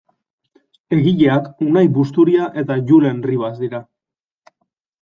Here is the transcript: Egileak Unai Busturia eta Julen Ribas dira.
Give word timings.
Egileak 0.97 1.49
Unai 1.67 1.85
Busturia 1.99 2.49
eta 2.63 2.79
Julen 2.89 3.23
Ribas 3.29 3.55
dira. 3.67 3.87